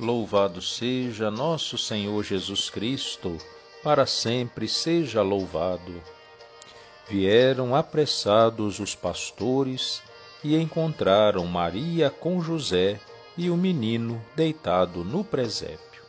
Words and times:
Louvado 0.00 0.62
seja 0.62 1.30
nosso 1.30 1.76
Senhor 1.76 2.24
Jesus 2.24 2.70
Cristo, 2.70 3.36
para 3.82 4.06
sempre 4.06 4.66
seja 4.66 5.20
louvado. 5.20 5.92
Vieram 7.06 7.76
apressados 7.76 8.80
os 8.80 8.94
pastores 8.94 10.02
e 10.42 10.56
encontraram 10.56 11.44
Maria 11.44 12.08
com 12.08 12.40
José 12.40 12.98
e 13.36 13.50
o 13.50 13.58
menino 13.58 14.18
deitado 14.34 15.04
no 15.04 15.22
presépio. 15.22 16.02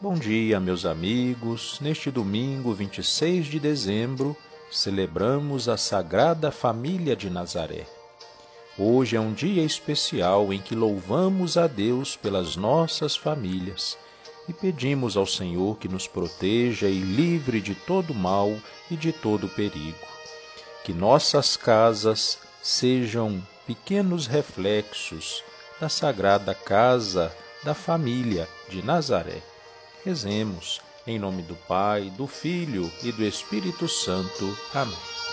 Bom 0.00 0.14
dia, 0.14 0.60
meus 0.60 0.86
amigos. 0.86 1.80
Neste 1.80 2.08
domingo, 2.08 2.72
26 2.72 3.46
de 3.46 3.58
dezembro, 3.58 4.36
celebramos 4.70 5.68
a 5.68 5.76
Sagrada 5.76 6.52
Família 6.52 7.16
de 7.16 7.28
Nazaré. 7.28 7.84
Hoje 8.82 9.14
é 9.14 9.20
um 9.20 9.34
dia 9.34 9.62
especial 9.62 10.54
em 10.54 10.58
que 10.58 10.74
louvamos 10.74 11.58
a 11.58 11.66
Deus 11.66 12.16
pelas 12.16 12.56
nossas 12.56 13.14
famílias 13.14 13.98
e 14.48 14.54
pedimos 14.54 15.18
ao 15.18 15.26
Senhor 15.26 15.76
que 15.76 15.86
nos 15.86 16.08
proteja 16.08 16.88
e 16.88 16.98
livre 16.98 17.60
de 17.60 17.74
todo 17.74 18.14
mal 18.14 18.50
e 18.90 18.96
de 18.96 19.12
todo 19.12 19.50
perigo. 19.50 19.98
Que 20.82 20.94
nossas 20.94 21.58
casas 21.58 22.38
sejam 22.62 23.46
pequenos 23.66 24.26
reflexos 24.26 25.44
da 25.78 25.90
sagrada 25.90 26.54
casa 26.54 27.30
da 27.62 27.74
família 27.74 28.48
de 28.70 28.82
Nazaré. 28.82 29.42
Rezemos 30.06 30.80
em 31.06 31.18
nome 31.18 31.42
do 31.42 31.54
Pai, 31.68 32.10
do 32.16 32.26
Filho 32.26 32.90
e 33.02 33.12
do 33.12 33.22
Espírito 33.22 33.86
Santo. 33.86 34.56
Amém. 34.72 35.29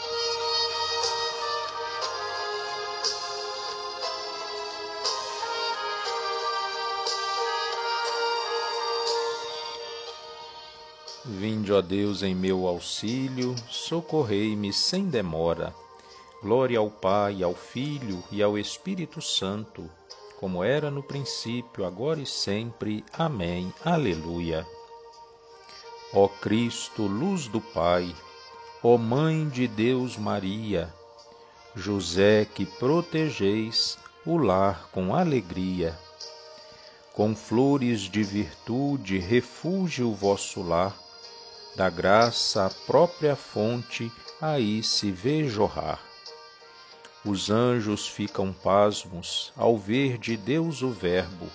Vinde, 11.37 11.71
ó 11.71 11.83
Deus, 11.83 12.23
em 12.23 12.33
meu 12.33 12.65
auxílio, 12.65 13.53
socorrei-me 13.69 14.73
sem 14.73 15.05
demora. 15.05 15.71
Glória 16.41 16.79
ao 16.79 16.89
Pai, 16.89 17.43
ao 17.43 17.53
Filho 17.53 18.23
e 18.31 18.41
ao 18.41 18.57
Espírito 18.57 19.21
Santo, 19.21 19.87
como 20.39 20.63
era 20.63 20.89
no 20.89 21.03
princípio, 21.03 21.85
agora 21.85 22.19
e 22.19 22.25
sempre. 22.25 23.05
Amém. 23.13 23.71
Aleluia. 23.85 24.65
Ó 26.11 26.27
Cristo, 26.27 27.03
luz 27.03 27.47
do 27.47 27.61
Pai, 27.61 28.15
ó 28.81 28.97
Mãe 28.97 29.47
de 29.47 29.67
Deus 29.67 30.17
Maria, 30.17 30.91
José 31.75 32.45
que 32.45 32.65
protegeis 32.65 33.95
o 34.25 34.37
lar 34.37 34.89
com 34.91 35.13
alegria. 35.13 35.95
Com 37.13 37.35
flores 37.35 38.01
de 38.01 38.23
virtude 38.23 39.19
refúgio 39.19 40.09
o 40.09 40.15
vosso 40.15 40.63
lar, 40.63 41.06
da 41.77 41.91
graça 41.91 42.65
a 42.65 42.69
própria 42.87 43.35
fonte 43.35 44.11
aí 44.41 44.81
se 44.81 45.11
vê 45.11 45.47
jorrar. 45.47 46.01
Os 47.23 47.51
anjos 47.51 48.07
ficam 48.07 48.51
pasmos 48.51 49.53
ao 49.55 49.77
ver 49.77 50.17
de 50.17 50.35
Deus 50.35 50.81
o 50.81 50.89
Verbo, 50.89 51.45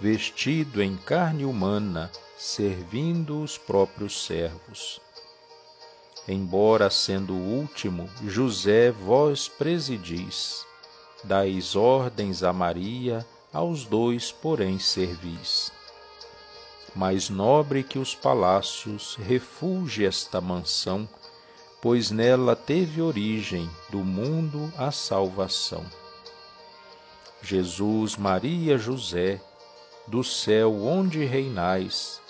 vestido 0.00 0.82
em 0.82 0.96
carne 0.96 1.44
humana, 1.44 2.10
servindo 2.38 3.42
os 3.42 3.58
próprios 3.58 4.24
servos. 4.24 4.98
Embora 6.26 6.88
sendo 6.88 7.34
o 7.34 7.58
último, 7.60 8.08
José 8.26 8.90
vós 8.90 9.46
presidis, 9.46 10.64
dais 11.22 11.76
ordens 11.76 12.42
a 12.42 12.50
Maria, 12.50 13.26
aos 13.52 13.84
dois, 13.84 14.32
porém, 14.32 14.78
servis 14.78 15.70
mais 16.94 17.30
nobre 17.30 17.82
que 17.82 17.98
os 17.98 18.14
palácios, 18.14 19.16
refulge 19.16 20.04
esta 20.04 20.40
mansão, 20.40 21.08
pois 21.80 22.10
nela 22.10 22.54
teve 22.54 23.00
origem 23.00 23.70
do 23.88 23.98
mundo 23.98 24.72
a 24.76 24.90
salvação. 24.90 25.84
Jesus, 27.42 28.16
Maria, 28.16 28.76
José, 28.76 29.40
do 30.06 30.22
céu 30.22 30.82
onde 30.84 31.24
reinais, 31.24 32.20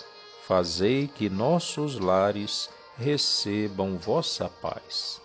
fazei 0.47 1.07
que 1.07 1.29
nossos 1.29 1.99
lares 1.99 2.69
recebam 2.97 3.97
vossa 3.97 4.47
paz. 4.47 5.19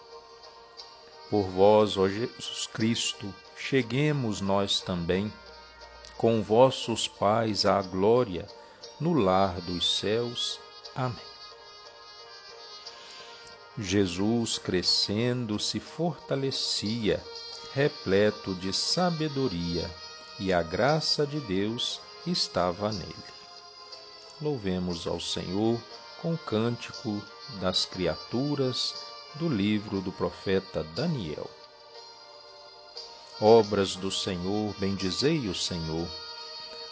Por 1.31 1.43
vós, 1.43 1.97
ó 1.97 2.09
Jesus 2.09 2.67
Cristo, 2.73 3.33
cheguemos 3.57 4.41
nós 4.41 4.81
também, 4.81 5.33
com 6.17 6.43
vossos 6.43 7.07
pais 7.07 7.67
à 7.67 7.83
glória, 7.83 8.47
no 9.01 9.13
lar 9.13 9.61
dos 9.61 9.99
céus. 9.99 10.59
Amém. 10.95 11.17
Jesus, 13.79 14.57
crescendo, 14.57 15.59
se 15.59 15.79
fortalecia, 15.79 17.23
repleto 17.75 18.55
de 18.55 18.73
sabedoria, 18.73 19.91
e 20.39 20.53
a 20.53 20.63
graça 20.63 21.27
de 21.27 21.39
Deus 21.41 22.01
estava 22.27 22.91
nele. 22.91 23.15
Louvemos 24.41 25.07
ao 25.07 25.21
Senhor 25.21 25.79
com 26.21 26.35
o 26.35 26.39
cântico 26.39 27.23
das 27.61 27.85
criaturas 27.85 28.95
do 29.35 29.49
livro 29.49 30.01
do 30.01 30.13
profeta 30.13 30.83
Daniel. 30.83 31.51
Obras 33.41 33.95
do 33.97 34.11
Senhor, 34.11 34.75
bendizei 34.79 35.49
o 35.49 35.55
Senhor 35.55 36.09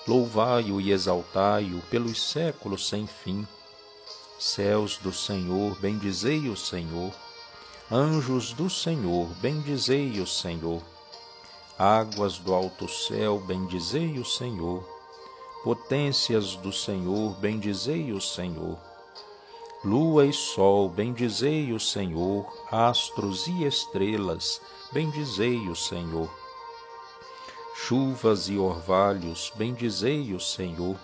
Louvai-o 0.06 0.82
e 0.82 0.92
exaltai-o 0.92 1.80
pelos 1.88 2.20
séculos 2.20 2.86
sem 2.88 3.06
fim. 3.06 3.48
Céus 4.38 4.98
do 4.98 5.10
Senhor, 5.10 5.78
bendizei 5.80 6.46
o 6.50 6.56
Senhor. 6.56 7.10
Anjos 7.90 8.52
do 8.52 8.68
Senhor, 8.68 9.28
bendizei 9.40 10.20
o 10.20 10.26
Senhor. 10.26 10.82
Águas 11.78 12.36
do 12.36 12.52
alto 12.52 12.86
céu, 12.86 13.42
bendizei 13.46 14.18
o 14.18 14.24
Senhor. 14.26 14.86
Potências 15.62 16.54
do 16.56 16.70
Senhor, 16.70 17.34
bendizei 17.36 18.12
o 18.12 18.20
Senhor. 18.20 18.78
Lua 19.82 20.26
e 20.26 20.34
sol, 20.34 20.86
bendizei 20.90 21.72
o 21.72 21.80
Senhor. 21.80 22.46
Astros 22.70 23.46
e 23.46 23.64
estrelas, 23.64 24.60
bendizei 24.92 25.66
o 25.66 25.74
Senhor 25.74 26.28
chuvas 27.76 28.48
e 28.48 28.56
orvalhos, 28.56 29.52
bendizei 29.56 30.32
o 30.32 30.40
Senhor. 30.40 30.96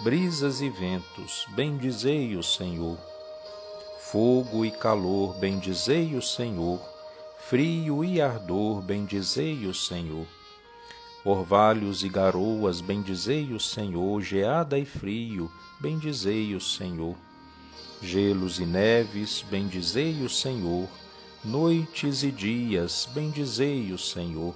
Brisas 0.00 0.60
e 0.60 0.70
ventos, 0.70 1.44
bendizei 1.50 2.36
o 2.36 2.42
Senhor. 2.42 2.96
Fogo 4.00 4.64
e 4.64 4.70
calor, 4.70 5.36
bendizei 5.38 6.14
o 6.14 6.22
Senhor. 6.22 6.80
Frio 7.38 8.04
e 8.04 8.20
ardor, 8.20 8.80
bendizei 8.80 9.66
o 9.66 9.74
Senhor. 9.74 10.26
Orvalhos 11.24 12.02
e 12.02 12.08
garoas, 12.08 12.80
bendizei 12.80 13.52
o 13.52 13.60
Senhor. 13.60 14.22
Geada 14.22 14.78
e 14.78 14.86
frio, 14.86 15.50
bendizei 15.80 16.54
o 16.54 16.60
Senhor. 16.60 17.16
Gelos 18.00 18.58
e 18.58 18.64
neves, 18.64 19.44
bendizei 19.50 20.22
o 20.22 20.30
Senhor. 20.30 20.88
Noites 21.44 22.22
e 22.22 22.30
dias, 22.30 23.08
bendizei 23.12 23.92
o 23.92 23.98
Senhor 23.98 24.54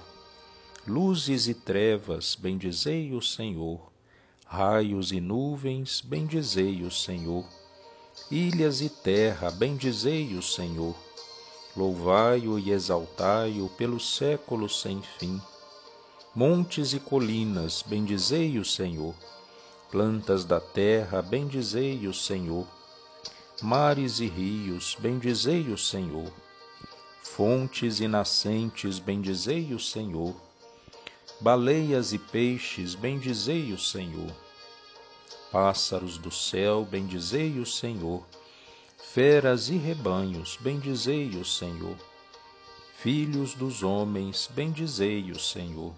Luzes 0.87 1.47
e 1.47 1.55
trevas, 1.55 2.35
bendizei 2.35 3.11
o 3.11 3.19
Senhor. 3.19 3.91
Raios 4.45 5.11
e 5.11 5.19
nuvens, 5.19 5.99
bendizei 5.99 6.83
o 6.83 6.91
Senhor. 6.91 7.43
Ilhas 8.29 8.81
e 8.81 8.89
terra, 8.89 9.49
bendizei 9.49 10.35
o 10.35 10.43
Senhor. 10.43 10.95
Louvai-o 11.75 12.59
e 12.59 12.69
exaltai-o 12.69 13.67
pelos 13.69 14.15
séculos 14.15 14.79
sem 14.79 15.01
fim. 15.17 15.41
Montes 16.35 16.93
e 16.93 16.99
colinas, 16.99 17.81
bendizei 17.81 18.59
o 18.59 18.63
Senhor. 18.63 19.15
Plantas 19.89 20.45
da 20.45 20.59
terra, 20.59 21.19
bendizei 21.19 22.05
o 22.05 22.13
Senhor. 22.13 22.67
Mares 23.59 24.19
e 24.19 24.27
rios, 24.27 24.95
bendizei 24.99 25.67
o 25.69 25.77
Senhor. 25.79 26.31
Fontes 27.23 27.99
e 27.99 28.07
nascentes, 28.07 28.99
bendizei 28.99 29.73
o 29.73 29.79
Senhor 29.79 30.35
Baleias 31.41 32.13
e 32.13 32.17
peixes, 32.17 32.95
bendizei 32.95 33.73
o 33.73 33.77
Senhor. 33.77 34.31
Pássaros 35.51 36.17
do 36.17 36.31
céu, 36.31 36.87
bendizei 36.89 37.59
o 37.59 37.65
Senhor. 37.65 38.25
Feras 39.11 39.67
e 39.67 39.75
rebanhos, 39.75 40.57
bendizei 40.61 41.29
o 41.31 41.43
Senhor. 41.43 41.97
Filhos 42.97 43.53
dos 43.53 43.83
homens, 43.83 44.49
bendizei 44.55 45.29
o 45.29 45.37
Senhor. 45.37 45.93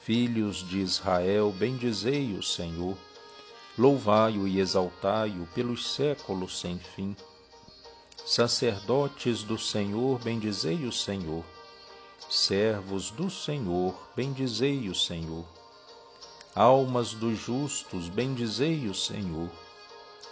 Filhos 0.00 0.66
de 0.68 0.78
Israel, 0.78 1.50
bendizei 1.50 2.38
o 2.38 2.42
Senhor. 2.42 2.96
Louvai-o 3.76 4.46
e 4.46 4.60
exaltai-o 4.60 5.44
pelos 5.54 5.92
séculos 5.92 6.60
sem 6.60 6.78
fim. 6.78 7.16
Sacerdotes 8.24 9.42
do 9.42 9.58
Senhor, 9.58 10.20
bendizei 10.20 10.84
o 10.86 10.92
Senhor 10.92 11.44
servos 12.28 13.10
do 13.10 13.30
Senhor, 13.30 13.94
bendizei 14.14 14.88
o 14.88 14.94
Senhor. 14.94 15.44
Almas 16.54 17.14
dos 17.14 17.38
justos, 17.38 18.08
bendizei 18.08 18.88
o 18.88 18.94
Senhor. 18.94 19.50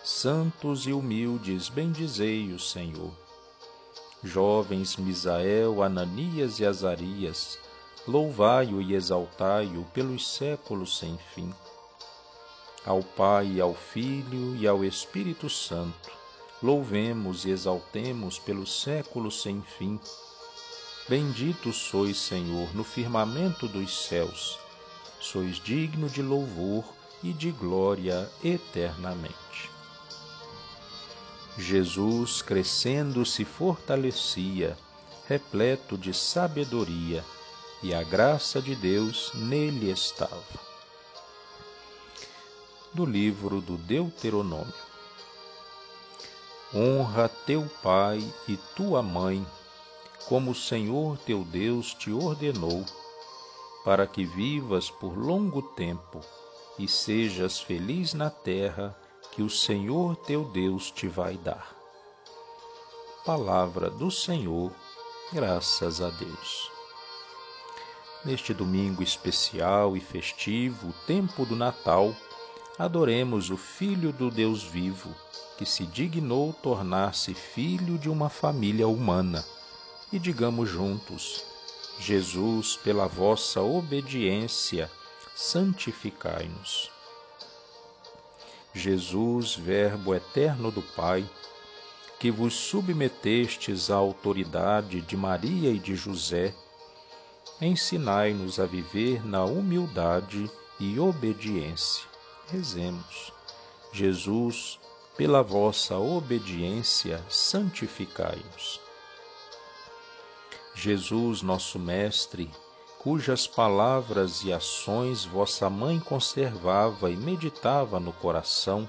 Santos 0.05 0.87
e 0.87 0.93
humildes, 0.93 1.69
bendizei 1.69 2.53
o 2.53 2.59
Senhor. 2.59 3.13
Jovens 4.23 4.97
Misael, 4.97 5.83
Ananias 5.83 6.61
e 6.61 6.67
Azarias, 6.67 7.59
louvai-o 8.07 8.81
e 8.81 8.95
exaltai-o 8.95 9.85
pelos 9.93 10.27
séculos 10.27 10.99
sem 10.99 11.19
fim. 11.35 11.53
Ao 12.85 13.03
Pai, 13.03 13.61
ao 13.61 13.75
Filho 13.75 14.57
e 14.57 14.67
ao 14.67 14.85
Espírito 14.85 15.49
Santo, 15.49 16.11
louvemos 16.63 17.45
e 17.45 17.51
exaltemos 17.51 18.39
pelos 18.39 18.83
séculos 18.83 19.43
sem 19.43 19.63
fim. 19.63 20.01
Bendito 21.09 21.73
sois, 21.73 22.17
Senhor, 22.17 22.75
no 22.75 22.85
firmamento 22.85 23.67
dos 23.67 24.07
céus 24.07 24.59
sois 25.23 25.57
digno 25.57 26.09
de 26.09 26.21
louvor 26.21 26.85
e 27.23 27.33
de 27.33 27.53
glória 27.53 28.29
eternamente. 28.43 29.71
Jesus, 31.57 32.43
crescendo, 32.43 33.25
se 33.25 33.45
fortalecia, 33.45 34.77
repleto 35.29 35.97
de 35.97 36.13
sabedoria, 36.13 37.25
e 37.83 37.95
a 37.95 38.03
graça 38.03 38.61
de 38.61 38.75
Deus 38.75 39.33
nele 39.35 39.91
estava. 39.91 40.43
Do 42.93 43.05
livro 43.05 43.61
do 43.61 43.77
Deuteronômio. 43.77 44.73
Honra 46.75 47.29
teu 47.29 47.69
pai 47.83 48.19
e 48.49 48.57
tua 48.77 49.03
mãe, 49.03 49.47
como 50.29 50.53
o 50.53 50.55
Senhor 50.55 51.19
teu 51.19 51.45
Deus 51.45 51.95
te 51.95 52.13
ordenou 52.13 52.85
para 53.85 54.07
que 54.07 54.25
vivas 54.25 54.91
por 54.91 55.17
longo 55.19 55.61
tempo 55.61 56.21
e 56.79 56.87
sejas 56.87 57.61
feliz 57.61 58.15
na 58.15 58.31
terra 58.31 58.97
que 59.33 59.43
o 59.43 59.51
Senhor 59.51 60.17
teu 60.17 60.45
Deus 60.45 60.91
te 60.91 61.09
vai 61.09 61.37
dar. 61.37 61.77
Palavra 63.25 63.91
do 63.91 64.11
Senhor, 64.11 64.73
graças 65.33 66.01
a 66.01 66.11
Deus. 66.11 66.71
Neste 68.25 68.55
domingo 68.55 69.03
especial 69.03 69.97
e 69.97 70.01
festivo, 70.01 70.93
tempo 71.07 71.45
do 71.45 71.57
Natal, 71.57 72.15
adoremos 72.79 73.51
o 73.51 73.57
Filho 73.57 74.13
do 74.13 74.31
Deus 74.31 74.63
vivo, 74.63 75.13
que 75.59 75.67
se 75.67 75.87
dignou 75.87 76.53
tornar-se 76.53 77.35
filho 77.35 77.99
de 77.99 78.09
uma 78.09 78.29
família 78.29 78.87
humana, 78.87 79.45
e 80.13 80.19
digamos 80.19 80.69
juntos: 80.69 81.45
Jesus, 81.99 82.77
pela 82.77 83.07
vossa 83.07 83.61
obediência, 83.61 84.91
santificai-nos. 85.35 86.91
Jesus, 88.75 89.55
Verbo 89.55 90.15
eterno 90.15 90.71
do 90.71 90.83
Pai, 90.83 91.29
que 92.19 92.31
vos 92.31 92.55
submetestes 92.55 93.91
à 93.91 93.97
autoridade 93.97 95.01
de 95.01 95.17
Maria 95.17 95.71
e 95.71 95.79
de 95.79 95.95
José, 95.95 96.55
ensinai-nos 97.61 98.59
a 98.59 98.67
viver 98.67 99.25
na 99.27 99.45
humildade 99.45 100.51
e 100.79 100.99
obediência. 100.99 102.05
Rezemos. 102.49 103.33
Jesus, 103.93 104.79
pela 105.17 105.43
vossa 105.43 105.97
obediência, 105.99 107.23
santificai-nos. 107.29 108.81
Jesus, 110.75 111.43
nosso 111.43 111.79
Mestre, 111.79 112.51
cujas 112.99 113.47
palavras 113.47 114.43
e 114.43 114.53
ações 114.53 115.25
vossa 115.25 115.69
mãe 115.69 116.01
conservava 116.01 117.11
e 117.11 117.17
meditava 117.17 118.01
no 118.01 118.13
coração, 118.13 118.89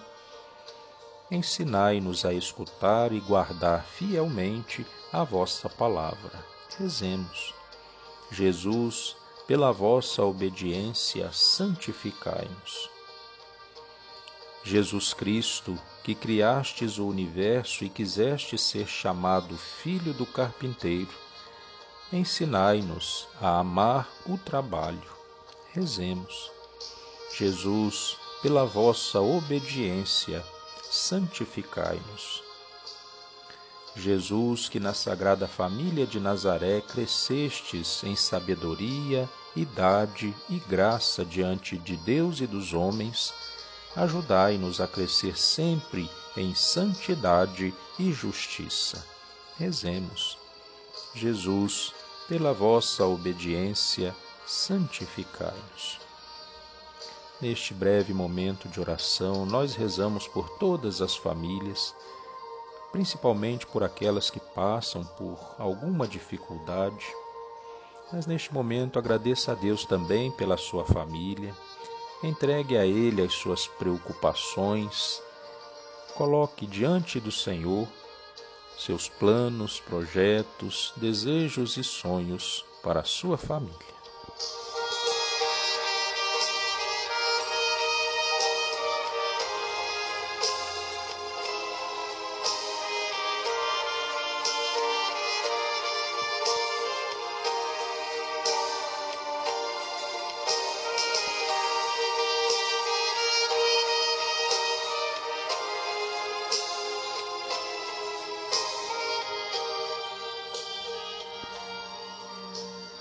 ensinai-nos 1.30 2.24
a 2.24 2.34
escutar 2.34 3.12
e 3.12 3.20
guardar 3.20 3.84
fielmente 3.84 4.86
a 5.12 5.24
vossa 5.24 5.68
palavra. 5.68 6.46
Rezemos. 6.78 7.54
Jesus, 8.32 9.16
pela 9.46 9.72
vossa 9.72 10.24
obediência, 10.24 11.32
santificai-nos. 11.32 12.90
Jesus 14.64 15.14
Cristo, 15.14 15.78
que 16.04 16.16
criastes 16.16 16.98
o 16.98 17.08
universo 17.08 17.84
e 17.84 17.90
quiseste 17.90 18.58
ser 18.58 18.88
chamado 18.88 19.58
Filho 19.58 20.14
do 20.14 20.26
Carpinteiro, 20.26 21.23
ensinai-nos 22.14 23.28
a 23.42 23.60
amar 23.60 24.08
o 24.28 24.38
trabalho. 24.38 25.02
Rezemos. 25.74 26.52
Jesus, 27.36 28.16
pela 28.44 28.66
vossa 28.66 29.20
obediência, 29.20 30.46
santificai-nos. 30.92 32.44
Jesus, 33.96 34.70
que 34.70 34.80
na 34.80 34.94
Sagrada 34.94 35.48
Família 35.48 36.06
de 36.06 36.20
Nazaré 36.20 36.82
crescestes 36.82 38.04
em 38.04 38.16
sabedoria, 38.16 39.28
idade 39.56 40.36
e 40.50 40.60
graça 40.60 41.26
diante 41.26 41.78
de 41.80 41.98
Deus 41.98 42.42
e 42.42 42.48
dos 42.48 42.74
homens, 42.74 43.34
ajudai-nos 43.96 44.80
a 44.80 44.88
crescer 44.88 45.38
sempre 45.38 46.08
em 46.38 46.54
santidade 46.54 47.74
e 47.98 48.12
justiça. 48.12 49.04
Rezemos. 49.58 50.38
Jesus, 51.16 51.94
pela 52.28 52.54
vossa 52.54 53.06
obediência, 53.06 54.16
santificai-nos. 54.46 56.00
Neste 57.42 57.74
breve 57.74 58.14
momento 58.14 58.70
de 58.70 58.80
oração, 58.80 59.46
nós 59.46 59.76
rezamos 59.76 60.28
por 60.28 60.48
todas 60.58 61.02
as 61.02 61.16
famílias, 61.16 61.94
principalmente 62.92 63.68
por 63.68 63.84
aquelas 63.84 64.30
que 64.30 64.40
passam 64.40 65.04
por 65.04 65.38
alguma 65.60 66.08
dificuldade. 66.08 67.06
Mas 68.12 68.26
neste 68.26 68.54
momento 68.54 68.98
agradeça 68.98 69.52
a 69.52 69.56
Deus 69.56 69.86
também 69.86 70.32
pela 70.32 70.56
sua 70.56 70.86
família, 70.86 71.54
entregue 72.24 72.78
a 72.78 72.86
Ele 72.86 73.22
as 73.22 73.34
suas 73.34 73.68
preocupações, 73.68 75.22
coloque 76.16 76.66
diante 76.66 77.20
do 77.20 77.32
Senhor 77.32 77.88
seus 78.78 79.10
planos, 79.10 79.80
projetos, 79.80 80.94
desejos 80.98 81.78
e 81.78 81.84
sonhos 81.84 82.66
para 82.82 83.02
a 83.02 83.06
sua 83.06 83.38
família. 83.38 83.94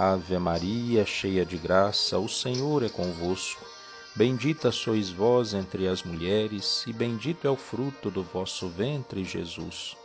Ave 0.00 0.38
Maria, 0.38 1.04
cheia 1.04 1.44
de 1.44 1.58
graça, 1.58 2.20
o 2.20 2.28
Senhor 2.28 2.84
é 2.84 2.88
convosco. 2.88 3.66
Bendita 4.14 4.70
sois 4.70 5.10
vós 5.10 5.54
entre 5.54 5.88
as 5.88 6.04
mulheres, 6.04 6.84
e 6.86 6.92
bendito 6.92 7.48
é 7.48 7.50
o 7.50 7.56
fruto 7.56 8.08
do 8.08 8.22
vosso 8.22 8.68
ventre, 8.68 9.24
Jesus. 9.24 9.96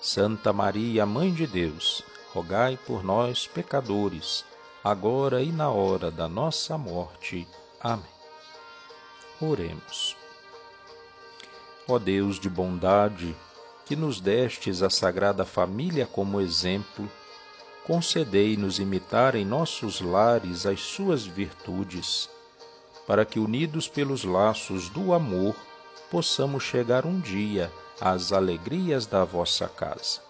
Santa 0.00 0.54
Maria, 0.54 1.04
Mãe 1.04 1.34
de 1.34 1.46
Deus, 1.46 2.02
rogai 2.32 2.78
por 2.86 3.04
nós, 3.04 3.46
pecadores, 3.46 4.42
agora 4.82 5.42
e 5.42 5.52
na 5.52 5.68
hora 5.68 6.10
da 6.10 6.26
nossa 6.26 6.78
morte. 6.78 7.46
Amém. 7.78 8.06
Oremos. 9.38 10.16
Ó 11.86 11.98
Deus 11.98 12.40
de 12.40 12.48
bondade, 12.48 13.36
que 13.84 13.94
nos 13.94 14.18
destes 14.18 14.82
a 14.82 14.88
Sagrada 14.88 15.44
Família 15.44 16.06
como 16.06 16.40
exemplo, 16.40 17.06
concedei-nos 17.90 18.78
imitar 18.78 19.34
em 19.34 19.44
nossos 19.44 20.00
lares 20.00 20.64
as 20.64 20.78
suas 20.78 21.26
virtudes. 21.26 22.30
para 23.04 23.24
que, 23.24 23.40
unidos 23.40 23.88
pelos 23.88 24.22
laços 24.22 24.88
do 24.88 25.12
amor, 25.12 25.56
possamos 26.08 26.62
chegar 26.62 27.04
um 27.04 27.18
dia 27.18 27.68
às 28.00 28.30
alegrias 28.30 29.06
da 29.06 29.24
vossa 29.24 29.68
casa. 29.68 30.20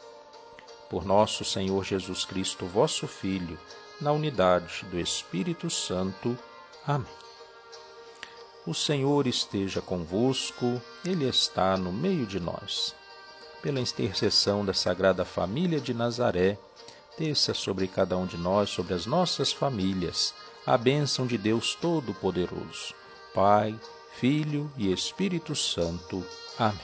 Por 0.89 1.05
nosso 1.05 1.45
Senhor 1.45 1.85
Jesus 1.85 2.25
Cristo, 2.25 2.65
vosso 2.65 3.07
Filho, 3.07 3.59
na 4.01 4.11
unidade 4.11 4.87
do 4.91 4.99
Espírito 4.99 5.69
Santo. 5.69 6.39
Amém. 6.87 7.13
O 8.67 8.73
Senhor 8.73 9.27
esteja 9.27 9.83
convosco, 9.83 10.81
Ele 11.05 11.29
está 11.29 11.77
no 11.77 11.93
meio 11.93 12.25
de 12.25 12.41
nós. 12.41 12.95
Pela 13.61 13.81
intercessão 13.81 14.65
da 14.65 14.73
Sagrada 14.73 15.27
Família 15.27 15.79
de 15.79 15.93
Nazaré, 15.93 16.57
desça 17.21 17.53
sobre 17.53 17.87
cada 17.87 18.17
um 18.17 18.25
de 18.25 18.39
nós, 18.39 18.71
sobre 18.71 18.95
as 18.95 19.05
nossas 19.05 19.53
famílias, 19.53 20.33
a 20.67 20.79
bênção 20.79 21.27
de 21.27 21.37
Deus 21.37 21.75
Todo-Poderoso, 21.75 22.95
Pai, 23.35 23.79
Filho 24.19 24.73
e 24.75 24.91
Espírito 24.91 25.55
Santo. 25.55 26.25
Amém. 26.59 26.81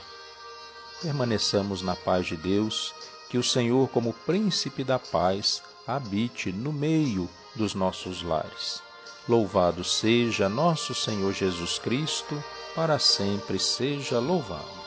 Permaneçamos 1.01 1.81
na 1.81 1.95
paz 1.95 2.27
de 2.27 2.37
Deus, 2.37 2.93
que 3.31 3.37
o 3.39 3.43
Senhor, 3.43 3.89
como 3.89 4.13
príncipe 4.13 4.83
da 4.83 4.99
paz, 4.99 5.63
habite 5.87 6.51
no 6.51 6.71
meio 6.71 7.27
dos 7.55 7.73
nossos 7.73 8.21
lares. 8.21 8.83
Louvado 9.27 9.83
seja 9.83 10.47
nosso 10.47 10.93
Senhor 10.93 11.33
Jesus 11.33 11.79
Cristo, 11.79 12.43
para 12.75 12.99
sempre 12.99 13.57
seja 13.57 14.19
louvado. 14.19 14.86